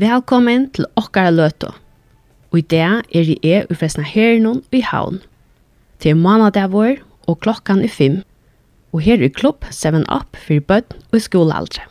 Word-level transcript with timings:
Velkommen 0.00 0.62
til 0.72 0.86
okkara 0.96 1.28
løto. 1.34 1.74
Og 2.54 2.60
i 2.60 2.62
dag 2.72 3.02
er 3.12 3.26
i 3.34 3.34
e 3.44 3.58
ufresna 3.68 4.04
herren 4.06 4.62
i 4.72 4.80
havn. 4.80 5.18
Til 6.00 6.16
månadavår 6.16 7.02
og 7.28 7.40
klokkan 7.44 7.84
er 7.84 7.92
fem. 7.92 8.16
Og 8.94 9.04
her 9.04 9.20
er 9.20 9.28
klubb 9.28 9.66
7 9.68 10.00
Up 10.08 10.40
for 10.40 10.64
bøtt 10.64 10.96
og 11.12 11.20
skolealdre. 11.20 11.89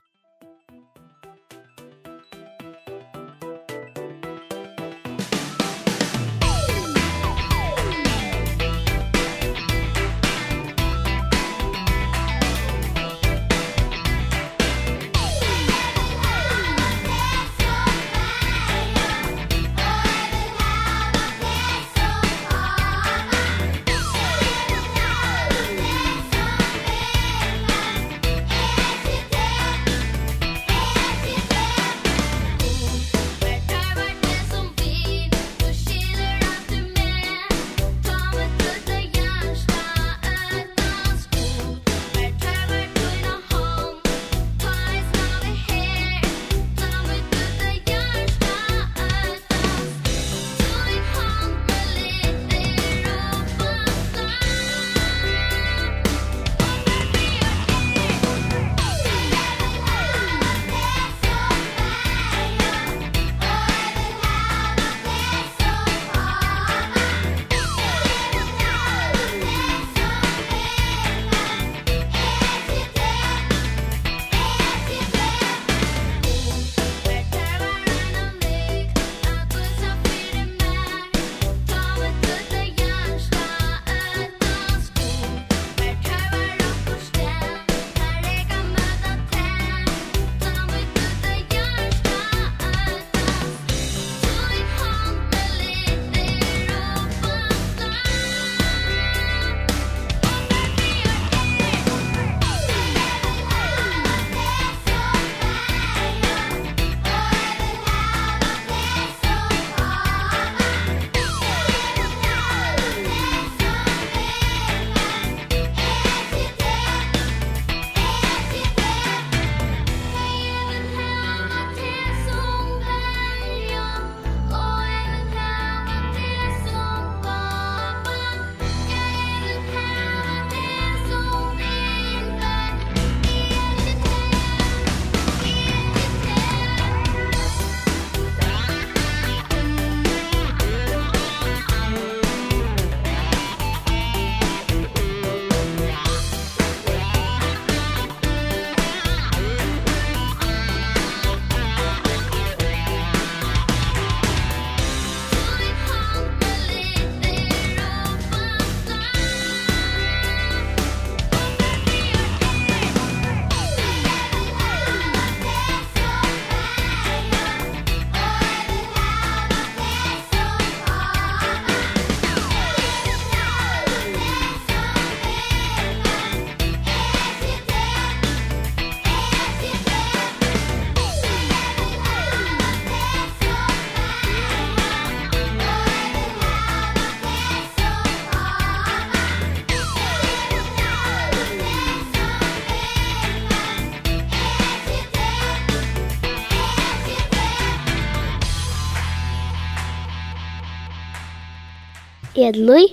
Jeg 202.40 202.48
er 202.48 202.52
Lui, 202.56 202.86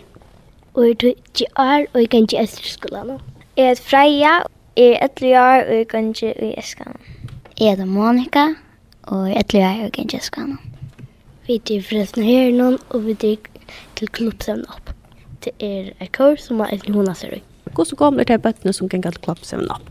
og 0.75 0.85
jeg 0.85 0.91
er 0.91 1.13
20 1.35 1.47
år, 1.59 1.85
og 1.95 2.01
jeg 2.01 2.09
kan 2.11 2.23
ikke 2.23 2.39
etter 2.43 2.63
skolen. 2.67 3.21
Jeg 3.57 3.67
er 3.71 3.75
Freja, 3.91 4.33
jeg 4.77 4.99
er 5.03 5.07
11 5.07 5.39
år, 5.41 5.61
og 5.69 5.77
jeg 5.77 5.89
kan 5.89 6.09
ikke 6.09 6.33
i 6.43 6.55
Eskan. 6.59 6.97
Jeg 7.61 7.79
er 7.79 7.85
Monika, 7.85 8.47
og 9.03 9.29
jeg 9.29 9.37
er 9.37 9.43
11 9.55 9.67
år, 9.67 9.77
og 9.77 9.83
jeg 9.83 9.93
kan 9.93 10.05
ikke 10.05 10.17
i 10.17 10.21
skolen. 10.21 10.59
Vi 11.47 11.55
er 11.55 11.83
forresten 11.83 12.23
her 12.23 12.51
nå, 12.53 12.79
og 12.91 13.07
vi 13.07 13.11
er 13.13 13.37
til 13.97 14.09
klubbsevn 14.09 14.67
opp. 14.67 14.91
Det 15.45 15.55
er 15.61 15.93
et 16.01 16.13
kurs 16.13 16.49
som 16.49 16.61
er 16.61 16.75
etter 16.75 16.99
hona 16.99 17.15
ser 17.15 17.39
ut. 17.39 17.47
Hvordan 17.71 18.03
kommer 18.03 18.25
det 18.25 18.27
til 18.35 18.45
bøttene 18.49 18.73
som 18.73 18.89
kan 18.89 19.07
galt 19.07 19.23
klubbsevn 19.23 19.71
opp? 19.71 19.87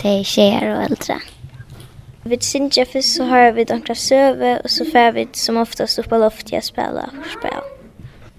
Det 0.00 0.20
er 0.22 0.24
tjejer 0.24 0.72
og 0.72 0.84
eldre. 0.88 1.20
Vi 2.24 2.40
synger 2.40 2.88
først 2.92 3.20
så 3.20 3.28
har 3.28 3.52
vi 3.52 3.68
noen 3.68 3.94
søve, 3.94 4.58
og 4.64 4.70
så 4.70 4.88
får 4.92 5.16
vi 5.20 5.28
som 5.36 5.60
oftast 5.60 6.00
oppe 6.00 6.16
av 6.16 6.30
loftet 6.30 6.62
og 6.64 6.70
spela 6.72 7.10
og 7.12 7.34
spiller 7.36 7.75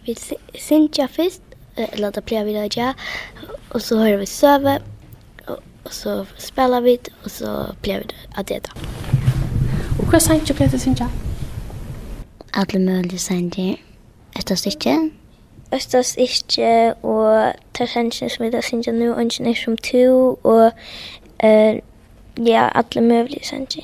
vi 0.07 0.15
synkja 0.59 1.05
først, 1.11 1.41
eller 1.77 2.11
da 2.11 2.21
pleier 2.21 2.43
vi 2.47 2.55
det 2.55 2.63
ikke, 2.63 2.93
og 3.69 3.81
så 3.81 3.97
hører 3.97 4.17
vi 4.17 4.25
søve, 4.25 4.79
og 5.47 5.93
så 5.93 6.25
spiller 6.37 6.79
vi, 6.81 6.97
og 7.23 7.31
så 7.31 7.73
pleier 7.81 7.99
vi 7.99 8.09
det 8.13 8.27
at 8.37 8.49
det 8.49 8.65
da. 8.67 8.71
Og 9.99 10.05
hva 10.09 10.19
synkja 10.19 10.55
pleier 10.55 10.71
du 10.71 10.79
synkja? 10.79 11.07
Alle 12.53 12.79
mulige 12.79 13.19
synkja. 13.19 13.75
Østas 14.37 14.65
ikke? 14.65 14.97
Østas 15.75 16.15
ikke, 16.17 16.93
og 17.03 17.53
tar 17.73 17.85
synkja 17.85 18.29
som 18.29 18.45
vi 18.45 18.51
da 18.51 18.61
synkja 18.61 18.91
nå, 18.91 19.13
og 19.13 19.21
ikke 19.21 19.55
som 19.55 19.77
to, 19.77 20.39
og 20.43 20.71
uh, 21.43 21.75
ja, 22.47 22.69
alle 22.73 23.01
mulige 23.01 23.43
synkja. 23.43 23.81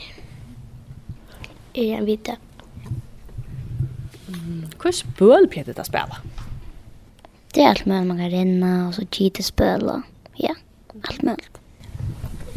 Jeg 1.75 2.05
vet 2.05 2.25
det. 2.25 2.35
Mm. 4.27 4.62
Hur 4.83 4.91
spöl 4.91 5.47
Peter 5.47 5.77
å 5.79 5.85
spille? 5.87 6.19
Det 7.55 7.63
er 7.63 7.69
alt 7.69 7.85
mulig. 7.87 8.07
Man 8.09 8.19
kan 8.19 8.31
rinna 8.33 8.71
og 8.87 8.95
så 8.97 9.05
cheata 9.07 9.43
spöl 9.43 9.89
och 9.89 10.01
ja, 10.35 10.55
alt 11.07 11.21
mulig. 11.21 11.49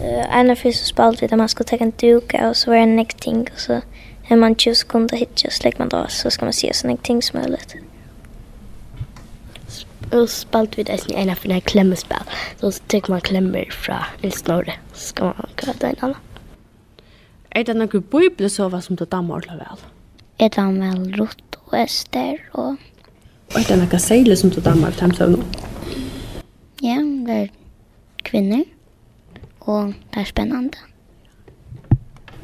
Uh, 0.01 0.39
en 0.39 0.51
av 0.51 0.59
første 0.61 0.89
spelade 0.89 1.21
vi 1.21 1.29
da 1.31 1.37
man 1.37 1.49
skulle 1.49 1.69
ta 1.69 1.77
en 1.77 1.93
duka 2.01 2.49
och 2.49 2.57
så 2.57 2.71
var 2.71 2.77
det 2.77 2.83
en 2.83 3.07
ting 3.07 3.47
og 3.53 3.61
så 3.61 3.81
er 4.31 4.37
man 4.37 4.57
20 4.57 4.75
sekunder 4.75 5.17
hit, 5.17 5.39
så 5.39 5.51
slik 5.51 5.79
man 5.79 5.89
da, 5.89 6.07
så 6.09 6.31
skal 6.31 6.47
man 6.47 6.53
se 6.53 6.73
så 6.75 6.89
en 6.89 6.99
ting 6.99 7.23
som 7.23 7.41
möjligt. 7.41 7.77
Och 10.13 10.31
spalt 10.31 10.79
vi 10.79 10.83
det 10.83 11.11
en 11.15 11.31
av 11.31 11.39
när 11.45 11.61
klemmespill. 11.61 12.27
Så 12.61 12.73
tycker 12.73 13.11
man 13.11 13.21
klemmer 13.21 13.71
fra 13.71 14.07
en 14.23 14.31
snorre. 14.31 14.73
Så 14.93 15.09
skal 15.09 15.25
man 15.25 15.49
kunna 15.57 15.73
ta 15.73 15.87
en 15.87 15.97
annen. 16.01 16.17
Er 17.51 17.63
det 17.65 17.75
noen 17.77 18.03
bibel 18.03 18.51
som 18.51 18.97
du 18.97 19.05
dammer 19.05 19.41
till 19.41 19.59
vel? 19.59 19.79
Er 20.39 20.49
det 20.49 20.81
väl 20.81 21.13
rutt? 21.17 21.46
og 21.67 21.79
ester 21.83 22.39
og... 22.53 22.77
Og 23.55 23.61
er 23.61 23.67
det 23.69 23.79
noen 23.79 24.03
seile 24.03 24.37
som 24.37 24.51
du 24.51 24.61
dammer 24.61 24.95
til 24.95 25.07
hemsøvn? 25.07 25.45
Ja, 26.83 26.99
det 27.27 27.37
er 27.37 27.49
kvinner, 28.27 28.65
og 29.61 29.95
det 30.15 30.23
er 30.23 30.29
spennende. 30.29 30.79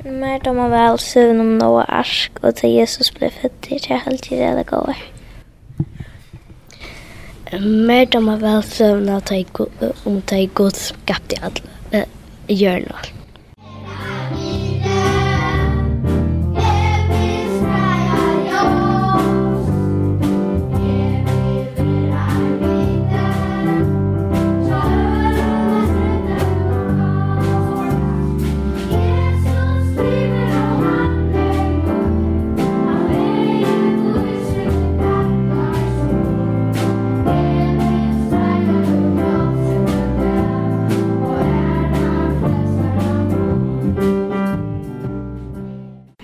Mer 0.05 0.39
da 0.43 0.53
man 0.53 0.71
vel 0.73 0.99
søvn 0.99 1.41
om 1.41 1.51
noe 1.61 1.85
arsk, 1.87 2.39
og 2.43 2.57
til 2.59 2.75
Jesus 2.75 3.13
ble 3.15 3.31
født 3.31 3.69
i 3.71 3.79
tre 3.83 4.01
halvtid 4.03 4.43
det 4.59 4.67
går. 4.71 5.03
Mer 7.63 8.05
da 8.11 8.23
man 8.25 8.43
vel 8.43 8.63
søvn 8.67 9.09
om 9.09 9.21
det 9.27 10.39
er 10.39 10.55
god 10.55 10.79
skapt 10.79 11.35
i 11.37 11.43
alle 11.43 12.07
hjørne 12.49 12.95
og 12.95 12.99
alt. 12.99 13.22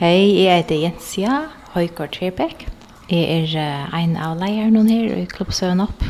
Hei, 0.08 0.38
jeg 0.40 0.62
heter 0.62 0.78
Jensia 0.80 1.32
Høygaard 1.74 2.14
Trebekk. 2.14 2.62
Jeg 3.10 3.50
er 3.52 3.90
en 3.98 4.14
av 4.16 4.38
leierne 4.40 4.86
her 4.88 5.18
i 5.18 5.26
Klubbsøen 5.28 5.82
opp. 5.84 6.00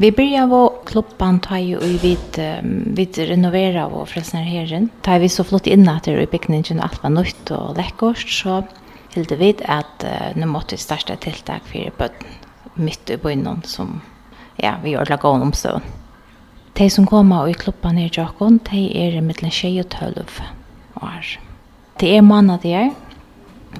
Vi 0.00 0.08
börjar 0.16 0.48
av 0.48 0.78
klubben 0.88 1.42
tar 1.44 1.60
ju 1.60 1.76
i 1.76 1.98
vid 2.00 2.38
vid 2.96 3.18
renovera 3.18 3.84
vår 3.88 4.06
frälsnar 4.06 4.48
herren. 4.48 4.88
Tar 5.02 5.20
vi 5.20 5.28
så 5.28 5.44
flott 5.44 5.66
inn 5.66 5.84
at 5.92 6.08
det 6.08 6.16
i 6.22 6.30
byggningen 6.32 6.80
alt 6.80 7.02
var 7.02 7.12
nytt 7.12 7.52
og 7.52 7.76
lekkert, 7.76 8.24
så 8.24 8.62
hilde 9.12 9.36
vi 9.36 9.52
at 9.68 10.08
uh, 10.08 10.32
nå 10.40 10.48
måtte 10.48 10.78
vi 10.78 10.86
starta 10.86 11.20
tiltak 11.20 11.68
for 11.68 11.92
bøtten 12.00 12.80
midt 12.80 13.12
i 13.12 13.20
byn 13.20 13.44
som 13.64 14.00
ja, 14.56 14.78
vi 14.82 14.96
gör 14.96 15.04
lagon 15.04 15.42
om 15.42 15.52
så. 15.52 15.82
De 16.72 16.88
som 16.90 17.06
kommer 17.06 17.48
i 17.48 17.54
klubben 17.54 17.98
her 17.98 18.08
i 18.08 18.16
Jakon, 18.16 18.60
de 18.70 18.88
er 19.04 19.20
mellan 19.20 19.50
20 19.50 19.80
og 19.80 19.90
12 19.90 20.24
år. 21.02 21.40
Det 22.00 22.16
er 22.16 22.22
måneder 22.22 22.94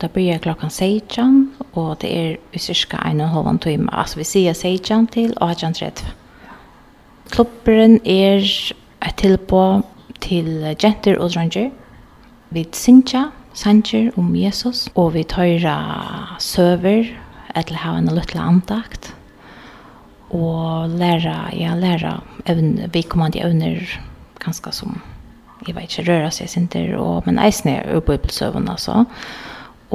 Det 0.00 0.12
börjar 0.12 0.38
klockan 0.38 0.70
16 0.70 1.54
och 1.72 1.96
det 2.00 2.18
är 2.18 2.36
i 2.52 2.58
cirka 2.58 2.96
en 2.96 3.20
och 3.20 3.26
en 3.26 3.32
halv 3.32 3.58
timme. 3.58 3.92
Alltså 3.92 4.18
vi 4.18 4.24
säger 4.24 4.54
16 4.54 5.06
till 5.06 5.32
och 5.32 5.48
18.30. 5.48 6.04
Klubberen 7.28 8.00
är 8.04 8.44
ett 9.00 9.16
tillbå 9.16 9.82
till 10.18 10.76
jenter 10.78 11.18
och 11.18 11.30
dranger. 11.30 11.70
Vi 12.48 12.68
synger, 12.72 13.30
sanger 13.52 14.12
om 14.16 14.36
Jesus 14.36 14.90
och 14.94 15.14
vi 15.14 15.24
tar 15.24 16.38
söver 16.38 17.20
eller 17.54 17.74
ha 17.74 17.96
en 17.96 18.14
liten 18.14 18.40
antakt. 18.40 19.14
och 20.28 20.88
lära, 20.88 21.50
ja, 21.52 21.74
lära 21.74 22.20
även 22.44 22.90
vi 22.92 23.02
kommer 23.02 23.02
kommande 23.02 23.40
övner 23.40 24.00
ganska 24.38 24.72
som 24.72 25.00
jag 25.66 25.74
vet 25.74 25.98
inte, 25.98 26.12
röra 26.12 26.30
sig 26.30 26.48
inte 26.56 26.96
och 26.96 27.26
men 27.26 27.38
eisen 27.38 27.72
är 27.72 27.90
uppe 27.90 28.06
på 28.06 28.12
bibelsövn 28.12 28.68
alltså. 28.68 29.04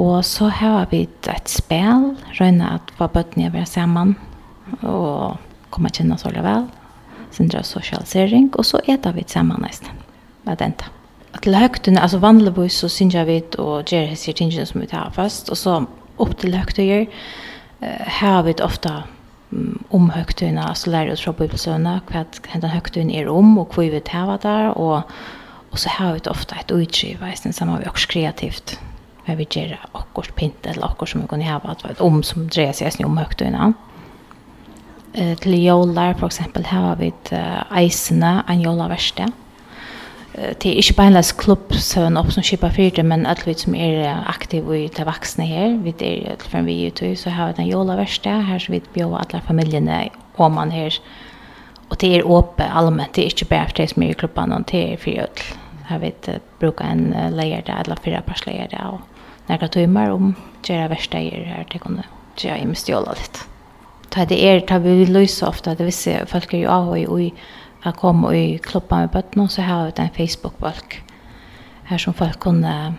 Og 0.00 0.24
så 0.24 0.48
har 0.48 0.88
vi 0.90 1.02
et 1.04 1.50
spel, 1.50 2.14
røyne 2.38 2.68
at 2.76 2.92
hva 2.96 3.10
bøttene 3.12 3.50
er 3.50 3.68
sammen, 3.68 4.14
og 4.80 5.36
kommer 5.70 5.92
kjenne 5.92 6.16
oss 6.16 6.24
alle 6.28 6.44
vel, 6.44 6.64
sindra 7.34 7.62
sosialisering, 7.66 8.48
og 8.56 8.64
så 8.66 8.80
etter 8.88 9.14
vi 9.14 9.26
sammen 9.28 9.60
nesten, 9.62 9.92
med 10.46 10.58
den 10.62 10.74
da. 10.80 10.88
Til 11.40 11.54
høgtene, 11.54 12.00
altså 12.02 12.18
vanligvis 12.18 12.80
så 12.82 12.88
synes 12.90 13.14
jeg 13.14 13.26
vi 13.28 13.38
og 13.62 13.86
gjør 13.86 14.10
disse 14.10 14.32
tingene 14.34 14.66
som 14.66 14.80
vi 14.82 14.88
tar 14.90 15.12
først, 15.14 15.52
og 15.52 15.58
så 15.58 15.76
opp 16.20 16.34
til 16.40 16.56
høgtøyer 16.56 17.06
har 18.20 18.42
vi 18.44 18.56
ofte 18.62 18.90
om 19.90 20.10
høgtøyene, 20.14 20.64
altså 20.64 20.90
lærer 20.90 21.14
oss 21.14 21.22
fra 21.24 21.34
bibelsøvnene, 21.38 22.00
hva 22.10 22.24
den 22.32 22.72
høgtøyene 22.72 23.16
er 23.20 23.30
om, 23.30 23.56
og 23.58 23.74
hva 23.74 23.86
vi 23.92 24.02
tar 24.06 24.36
der, 24.42 24.72
og, 24.74 25.02
og 25.70 25.78
så 25.78 25.92
har 25.96 26.16
vi 26.16 26.24
ofte 26.30 26.58
et 26.58 26.74
utskiv, 26.74 27.24
sammen 27.52 27.80
vi 27.80 27.90
også 27.90 28.10
kreativt, 28.10 28.78
här 29.30 29.36
vi 29.36 29.46
gör 29.50 29.78
akkurs 29.92 30.30
pint 30.34 30.66
eller 30.66 30.84
akkurs 30.84 31.12
som 31.12 31.20
vi 31.20 31.26
kunde 31.26 31.44
ha 31.44 31.56
att 31.56 31.82
vara 31.84 31.92
ett 31.92 32.00
om 32.00 32.22
som 32.22 32.48
drejer 32.48 32.72
sig 32.72 33.04
om 33.04 33.18
högt 33.18 33.40
innan. 33.40 33.74
Eh, 35.12 35.38
till 35.38 35.64
jolar 35.64 36.14
för 36.14 36.26
exempel 36.26 36.64
här 36.64 36.80
har 36.80 36.96
vi 36.96 37.08
ett 37.08 37.32
eisene, 37.70 38.42
en 38.48 38.60
jolarverste. 38.60 39.22
Eh, 40.34 40.54
det 40.60 40.68
är 40.68 40.74
inte 40.74 40.92
bara 40.92 41.06
en 41.06 41.22
klubb 41.22 41.74
som 41.74 42.16
upp 42.16 42.32
som 42.32 42.42
kippar 42.42 42.70
fyrte 42.70 43.02
men 43.02 43.26
att 43.26 43.48
vi 43.48 43.54
som 43.54 43.74
är 43.74 44.18
aktiva 44.26 44.76
i 44.76 44.90
det 44.96 45.04
vuxna 45.04 45.44
här, 45.44 45.80
vi 45.82 45.90
är 45.98 46.36
från 46.38 46.64
vi 46.64 46.84
ute 46.84 47.16
så 47.16 47.30
har 47.30 47.46
vi 47.56 47.62
en 47.62 47.68
jolarverste 47.68 48.28
här 48.28 48.58
så 48.58 48.72
vi 48.72 48.82
bjuder 48.94 49.16
alla 49.16 49.40
familjerna 49.40 50.04
om 50.36 50.52
man 50.52 50.70
här 50.70 50.94
och 51.88 51.96
det 51.98 52.16
är 52.16 52.38
öppet 52.38 52.66
allmänt, 52.72 53.12
det 53.12 53.22
är 53.22 53.24
inte 53.24 53.44
bara 53.44 53.66
för 53.66 53.76
det 53.76 53.88
som 53.88 54.02
är 54.02 54.10
i 54.10 54.14
klubban, 54.14 54.64
det 54.70 54.92
är 54.92 54.96
för 54.96 55.10
öll. 55.10 55.28
Här 55.84 55.98
vet 55.98 56.28
brukar 56.58 56.84
en 56.84 57.36
lejer 57.36 57.62
där, 57.66 57.80
eller 57.84 57.96
fyra 57.96 58.20
pers 58.20 58.46
lejer 58.46 58.68
där 58.68 58.88
och 58.88 59.00
några 59.50 59.68
timmar 59.68 60.10
om 60.10 60.34
gera 60.62 60.88
verkstäder 60.88 61.44
här 61.44 61.64
till 61.64 61.80
kunde 61.80 62.02
gera 62.36 62.58
i 62.58 62.66
mestjola 62.66 63.10
lite. 63.12 63.38
Ta 64.08 64.24
det 64.24 64.44
är 64.44 64.60
ta 64.60 64.78
vi 64.78 65.06
lösa 65.06 65.48
ofta 65.48 65.70
det 65.70 65.76
vill 65.76 65.86
vissa 65.86 66.26
folk 66.26 66.54
är 66.54 66.58
ju 66.58 66.66
av 66.66 66.88
och 66.88 67.20
i 67.20 67.32
att 67.82 67.96
komma 67.96 68.28
och 68.28 68.36
i 68.36 68.58
kloppa 68.58 68.98
med 68.98 69.08
bötten 69.08 69.48
så 69.48 69.62
har 69.62 69.84
vi 69.84 69.92
en 69.96 70.08
Facebook-balk 70.08 71.02
här 71.84 71.98
som 71.98 72.14
folk 72.14 72.40
kunde 72.40 72.94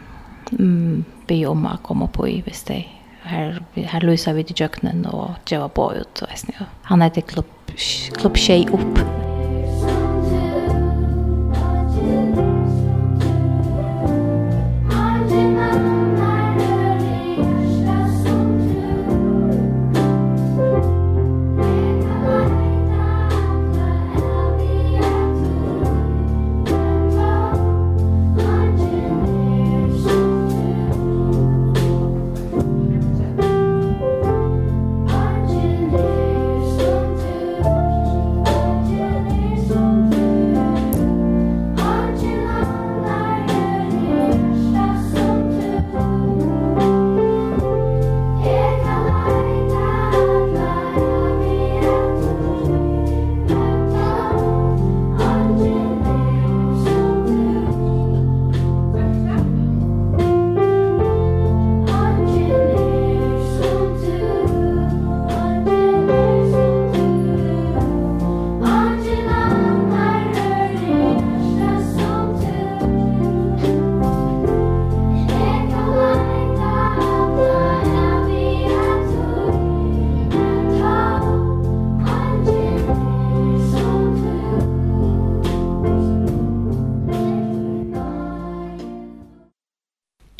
mm, 0.52 1.06
be 1.28 1.46
om 1.46 1.66
att 1.66 1.84
komma 1.84 2.08
på 2.08 2.28
i 2.28 2.42
visst 2.46 2.68
det 2.68 2.86
här 3.24 3.64
här 3.76 4.02
lösa 4.02 4.34
vi 4.34 4.44
till 4.44 4.60
jöknen 4.60 5.06
och 5.06 5.30
geva 5.46 5.70
på 5.70 5.94
ut 5.94 6.22
och 6.22 6.28
Han 6.82 7.02
heter 7.02 7.22
klubb 7.22 7.46
klubb 8.18 8.38
Tjej 8.38 8.68
upp. 8.72 9.21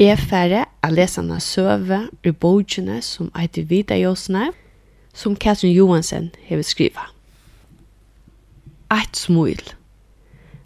Jeg 0.02 0.18
færre 0.18 0.64
a 0.82 0.90
lesa 0.90 1.22
na 1.22 1.36
søve 1.38 2.08
ur 2.26 2.34
bogene 2.34 2.96
som 3.06 3.28
eitir 3.38 3.68
Vita 3.70 3.94
Jåsene, 3.94 4.48
som 5.14 5.36
Katrin 5.36 5.76
Johansen 5.76 6.32
hever 6.42 6.66
skriva. 6.66 7.04
Eit 8.90 9.14
smul. 9.14 9.62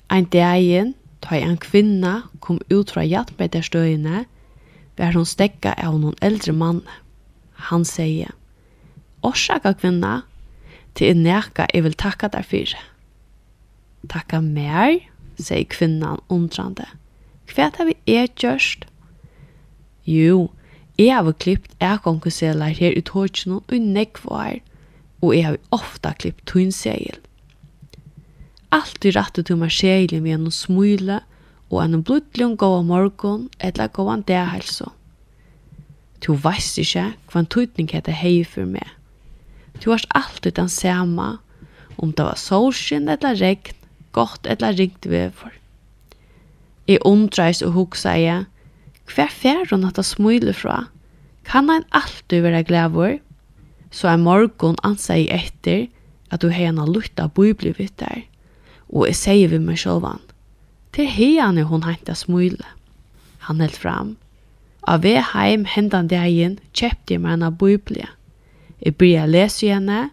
Ein 0.09 0.29
dagen, 0.31 0.93
da 1.19 1.35
en 1.35 1.57
kvinna 1.57 2.29
kom 2.39 2.61
ut 2.71 2.95
fra 2.95 3.03
jattmeterstøyene, 3.03 4.23
var 4.95 5.11
hun 5.19 5.27
stekka 5.27 5.75
av 5.83 5.99
noen 5.99 6.15
eldre 6.23 6.55
mann. 6.55 6.85
Han 7.67 7.83
sier, 7.83 8.31
Orsaka 9.19 9.75
kvinna, 9.75 10.21
til 10.95 11.11
en 11.11 11.23
nekka 11.27 11.67
jeg 11.73 11.83
vil 11.83 11.99
takka 11.99 12.31
der 12.31 12.47
fyrir. 12.47 12.79
Takka 14.07 14.39
mer, 14.39 15.01
sier 15.35 15.67
kvinnan 15.67 16.23
undrande. 16.31 16.87
Hva 17.51 17.73
har 17.75 17.91
vi 17.91 17.99
er 18.07 18.31
gjørst? 18.31 18.87
Jo, 20.05 20.51
jeg 20.97 21.15
har 21.15 21.31
klippt 21.31 21.75
erkonkuseler 21.83 22.71
her 22.77 22.93
i 22.95 23.01
Torkjennom 23.01 23.63
og 23.65 23.75
i 23.75 23.79
nekvar, 23.81 24.59
og 25.21 25.35
jeg 25.35 25.45
har 25.45 25.57
ofta 25.75 26.13
klippt 26.13 26.45
tunnsegel. 26.45 27.17
Alt 28.71 28.99
Altid 28.99 29.15
rattu 29.15 29.41
til 29.41 29.57
meg 29.57 29.71
sjeilig 29.71 30.21
med 30.21 30.35
en 30.35 30.51
smule 30.51 31.21
og 31.71 31.81
en 31.83 32.03
blodlig 32.03 32.57
gå 32.57 32.69
av 32.77 32.85
morgen, 32.85 33.49
eller 33.59 33.87
gå 33.87 34.05
av 34.11 34.23
det 34.27 34.41
helse. 34.51 34.85
Du 36.25 36.33
veist 36.33 36.77
ikke 36.77 37.13
hva 37.31 37.41
en 37.41 37.49
tøytning 37.49 37.89
heter 37.91 38.15
hei 38.15 38.43
for 38.43 38.65
meg. 38.65 38.87
Du 39.81 39.89
varst 39.91 40.09
alltid 40.15 40.55
den 40.57 40.69
samme, 40.69 41.37
om 41.97 42.11
det 42.11 42.25
var 42.25 42.39
solskinn 42.39 43.09
eller 43.09 43.35
regn, 43.39 43.73
godt 44.11 44.47
eller 44.47 44.75
ringt 44.77 45.05
vever. 45.05 45.53
Jeg 46.87 47.03
undreis 47.05 47.61
og 47.65 47.73
hugsa 47.75 48.15
jeg, 48.19 48.45
Hver 49.05 49.29
fer 49.29 49.65
hun 49.69 49.85
at 49.85 49.99
smile 50.05 50.53
fra? 50.53 50.87
Kan 51.45 51.69
han 51.69 51.85
alltid 51.91 52.41
vera 52.41 52.61
glævor? 52.61 53.19
Så 53.91 54.09
er 54.09 54.17
morgon 54.17 54.75
ansa 54.83 55.15
eg 55.15 55.29
etter 55.31 55.87
at 56.33 56.41
du 56.41 56.49
hena 56.49 56.85
lutta 56.85 57.27
bibli 57.29 57.71
við 57.77 57.93
der. 58.01 58.25
Og 58.89 59.07
jeg 59.07 59.19
sier 59.21 59.51
vi 59.53 59.59
meg 59.61 59.79
sjálvan. 59.79 60.21
Til 60.95 61.07
hene 61.11 61.63
hon 61.69 61.85
henta 61.85 62.15
smule. 62.15 62.65
Han 63.47 63.61
held 63.61 63.77
fram. 63.77 64.15
Av 64.87 65.01
vei 65.01 65.17
heim 65.21 65.65
hendan 65.69 66.09
dagen 66.09 66.59
kjøpte 66.73 67.15
jeg 67.15 67.21
meg 67.23 67.41
en 67.41 67.57
biblia. 67.57 68.09
Jeg 68.81 68.97
byrja 68.99 69.25
lese 69.25 69.71
henne, 69.73 70.09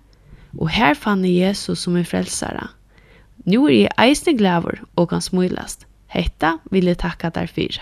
og 0.56 0.70
her 0.72 0.94
fann 0.94 1.24
jeg 1.24 1.40
Jesus 1.40 1.84
som 1.84 1.96
en 1.96 2.08
frelsare. 2.08 2.70
Nå 3.44 3.66
er 3.68 3.76
jeg 3.76 3.96
eisne 3.98 4.36
glæver 4.38 4.82
og 4.96 5.10
kan 5.10 5.24
smulast. 5.24 5.86
Hetta 6.12 6.58
vil 6.70 6.88
jeg 6.88 7.00
takka 7.02 7.32
derfor. 7.32 7.80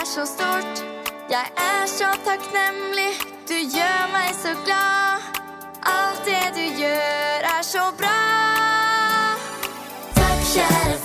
är 0.00 0.04
så 0.04 0.26
stort. 0.26 0.86
Jag 1.28 1.46
är 1.56 1.86
så 1.86 2.04
tacknämlig 2.04 3.14
Du 3.48 3.60
gör 3.60 4.12
mig 4.12 4.34
så 4.34 4.64
glad. 4.64 5.20
Allt 5.80 6.24
det 6.24 6.50
du 6.54 6.82
gör 6.82 7.40
är 7.58 7.62
så 7.62 7.92
bra. 7.98 8.20
Tack 10.14 10.46
kära 10.54 10.99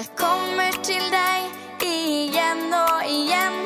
Jeg 0.00 0.08
kommer 0.16 0.76
til 0.80 1.02
deg 1.12 1.82
igjen 1.84 2.70
og 2.72 3.02
igjen. 3.04 3.58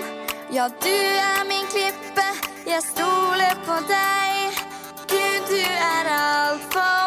Ja, 0.50 0.64
du 0.82 0.96
er 0.96 1.44
min 1.46 1.68
klippe, 1.70 2.24
jeg 2.66 2.82
stoler 2.88 3.54
på 3.62 3.76
deg. 3.86 4.58
Gud, 5.06 5.46
du 5.52 5.62
er 5.62 6.10
alt 6.16 6.66
for 6.74 7.03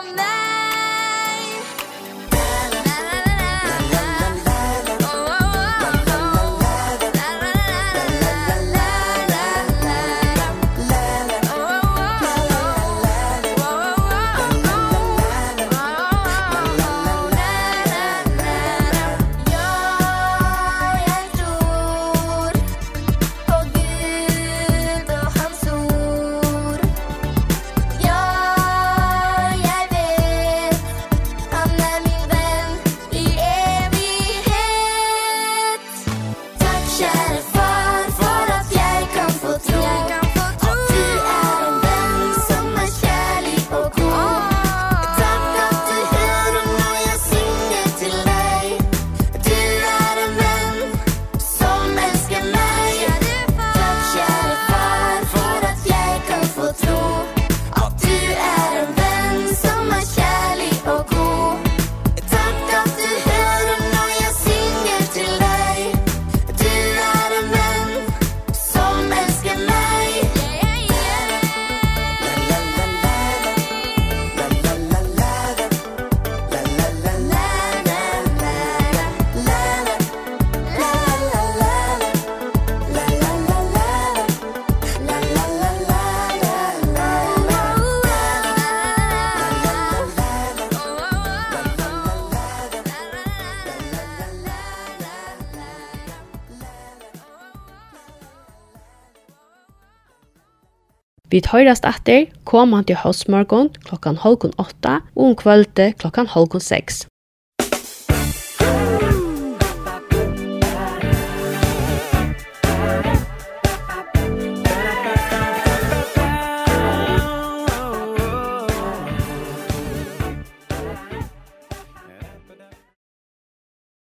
Vi 101.28 101.42
tøyrast 101.44 101.84
atter 101.84 102.30
komandi 102.48 102.96
hósmorgon 102.96 103.74
klokkan 103.84 104.16
halvkon 104.24 104.56
8 104.64 104.94
og 105.16 105.26
om 105.26 105.36
kvölde 105.36 105.92
klokkan 106.00 106.30
halvkon 106.32 106.64
6. 106.64 107.04